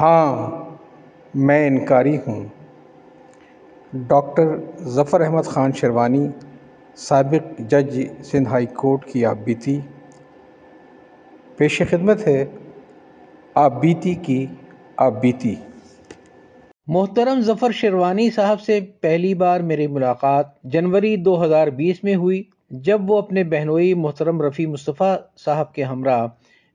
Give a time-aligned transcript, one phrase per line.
[0.00, 0.64] ہاں
[1.34, 2.44] میں انکاری ہوں۔
[3.92, 6.28] ڈاکٹر ظفر احمد خان شیروانی
[6.96, 9.80] سابق جج سندھ ہائی کورٹ کی آپ بیتی،
[11.56, 12.44] پیش خدمت ہے
[13.54, 14.46] آپ بیتی کی
[14.96, 15.54] آپ بیتی۔
[16.86, 22.42] محترم ظفر شیروانی صاحب سے پہلی بار میری ملاقات جنوری دو ہزار بیس میں ہوئی،
[22.70, 26.26] جب وہ اپنے بہنوئی محترم رفیع مصطفیٰ صاحب کے ہمراہ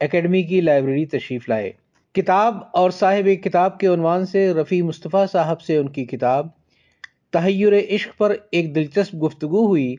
[0.00, 1.72] اکیڈمی کی لائبریری تشریف لائے۔
[2.14, 6.46] کتاب اور صاحب کتاب کے عنوان سے رفیع مصطفیٰ صاحب سے ان کی کتاب
[7.30, 9.96] تحیر عشق پر ایک دلچسپ گفتگو ہوئی،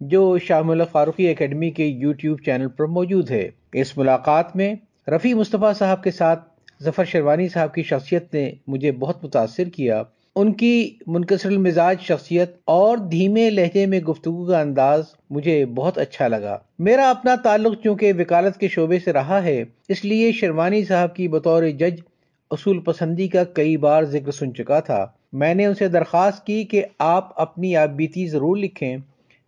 [0.00, 4.74] جو شاہ اللہ فاروقی اکیڈمی کے یوٹیوب چینل پر موجود ہے۔ اس ملاقات میں
[5.08, 6.48] رفیع مصطفیٰ صاحب کے ساتھ
[6.82, 10.02] ظفر شیروانی صاحب کی شخصیت نے مجھے بہت متاثر کیا۔
[10.34, 16.28] ان کی منکسر المزاج شخصیت اور دھیمے لہجے میں گفتگو کا انداز مجھے بہت اچھا
[16.28, 21.16] لگا۔ میرا اپنا تعلق چونکہ وکالت کے شعبے سے رہا ہے، اس لیے شیروانی صاحب
[21.16, 22.00] کی بطور جج
[22.50, 26.64] اصول پسندی کا کئی بار ذکر سن چکا تھا۔ میں نے ان سے درخواست کی
[26.64, 28.96] کہ آپ اپنی آپ بیتی ضرور لکھیں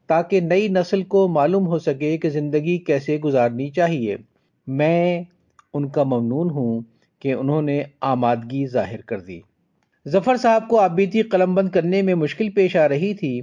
[0.06, 4.16] تاکہ نئی نسل کو معلوم ہو سکے کہ زندگی کیسے گزارنی چاہیے۔
[4.66, 5.22] میں
[5.74, 6.80] ان کا ممنون ہوں
[7.18, 9.40] کہ انہوں نے آمادگی ظاہر کر دی۔
[10.08, 13.40] ظفر صاحب کو آبیتی قلم بند کرنے میں مشکل پیش آ رہی تھی۔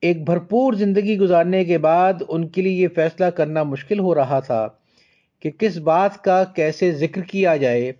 [0.00, 4.40] ایک بھرپور زندگی گزارنے کے بعد ان کے لیے یہ فیصلہ کرنا مشکل ہو رہا
[4.40, 4.68] تھا
[5.42, 7.92] کہ کس بات کا کیسے ذکر کیا جائے،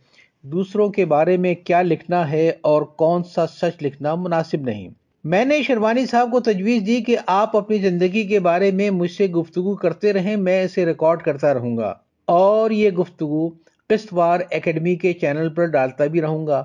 [0.43, 4.89] دوسروں کے بارے میں کیا لکھنا ہے اور کون سا سچ لکھنا مناسب نہیں۔
[5.25, 9.11] میں نے شروانی صاحب کو تجویز دی کہ آپ اپنی زندگی کے بارے میں مجھ
[9.11, 13.51] سے گفتگو کرتے رہیں، میں اسے ریکارڈ کرتا رہوں گا۔ اور یہ گفتگو
[13.89, 16.65] قسط وار اکیڈمی کے چینل پر ڈالتا بھی رہوں گا۔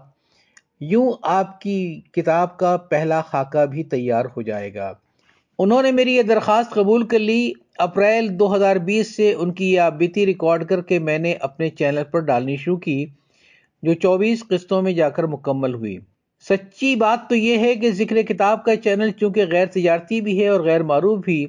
[0.92, 4.94] یوں آپ کی کتاب کا پہلا خاکہ بھی تیار ہو جائے گا۔
[5.59, 9.73] انہوں نے میری یہ درخواست قبول کر لی۔ اپریل دو ہزار بیس سے ان کی
[9.73, 13.06] یہ آپ بیتی ریکارڈ کر کے میں نے اپنے چینل پر ڈالنی شروع کی،
[13.84, 15.98] جو چوبیس قسطوں میں جا کر مکمل ہوئی۔
[16.50, 20.48] سچی بات تو یہ ہے کہ ذکر کتاب کا چینل چونکہ غیر تجارتی بھی ہے
[20.48, 21.45] اور غیر معروف بھی،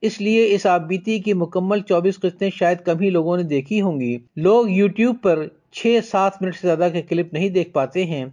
[0.00, 3.80] اس لیے اس آپ بیتی کی مکمل چوبیس قسطیں شاید کم ہی لوگوں نے دیکھی
[3.80, 8.04] ہوں گی۔ لوگ یوٹیوب پر چھ سات منٹ سے زیادہ کے کلپ نہیں دیکھ پاتے
[8.04, 8.24] ہیں۔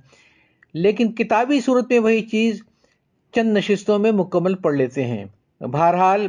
[0.75, 2.61] لیکن کتابی صورت میں وہی چیز
[3.33, 5.25] چند نشستوں میں مکمل پڑھ لیتے ہیں۔
[5.61, 6.27] بہرحال،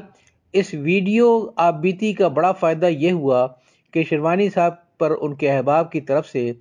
[0.53, 3.47] اس ویڈیو آپ بیتی کا بڑا فائدہ یہ ہوا
[3.91, 6.53] کہ شروانی صاحب پر ان کے احباب کی طرف سے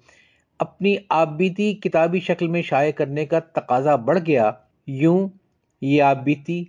[0.60, 4.52] اپنی آپ بیتی کتابی شکل میں شائع کرنے کا تقاضا بڑھ گیا۔
[4.88, 5.28] یوں
[5.82, 6.64] یہ آپ بیتی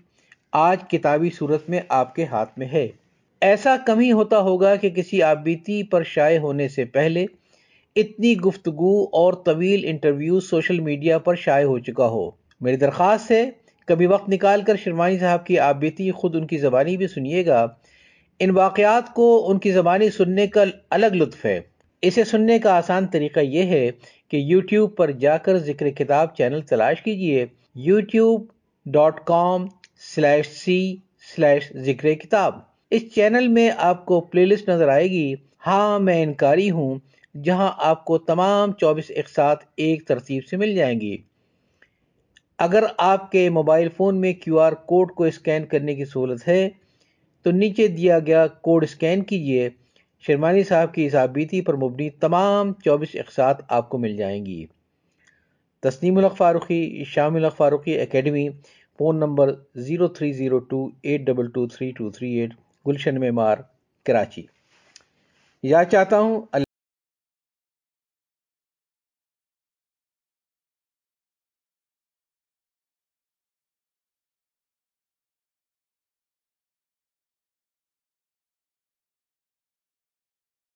[0.53, 2.89] آج کتابی صورت میں آپ کے ہاتھ میں ہے۔
[3.41, 7.27] ایسا کم ہی ہوتا ہوگا کہ کسی آپ بیتی پر شائع ہونے سے پہلے
[7.97, 12.31] اتنی گفتگو اور طویل انٹرویو سوشل میڈیا پر شائع ہو چکا ہو۔
[12.61, 13.51] میری درخواست ہے،
[13.87, 17.47] کبھی وقت نکال کر شروانی صاحب کی آپ بیتی خود ان کی زبانی بھی سنیے
[17.47, 17.67] گا۔
[18.41, 21.61] ان واقعات کو ان کی زبانی سننے کا الگ لطف ہے۔
[22.03, 23.91] اسے سننے کا آسان طریقہ یہ ہے
[24.31, 28.47] کہ یوٹیوب پر جا کر ذکر کتاب چینل تلاش کیجیے YouTube
[28.87, 29.67] dot com
[30.15, 30.97] slash C
[31.37, 32.55] slash ذکر کتاب۔
[32.91, 35.35] اس چینل میں آپ کو پلے لسٹ نظر آئے گی۔
[35.67, 36.99] ہاں میں انکاری ہوں۔
[37.45, 41.17] جہاں آپ کو تمام چوبیس اقساط ایک ترتیب سے مل جائیں گی۔
[42.59, 46.69] اگر آپ کے موبائل فون میں کیو آر کوڈ کو اسکین کرنے کی سہولت ہے،
[47.43, 49.71] تو نیچے دیا گیا کوڈ اسکین کیجیے۔
[50.21, 54.67] شرمانی صاحب کی ثابیتی پر مبنی تمام چوبیس اقساط آپ کو مل جائیں گی۔
[55.81, 58.49] تسنیم الق فاروقی شام ul Haq Farooqi academy,
[58.99, 62.51] phone number zero three zero two eight double two three two three eight,
[62.87, 63.57] Gulshan Maymar,
[64.05, 64.43] Karachi.
[65.63, 66.41] یا چاہتا ہوں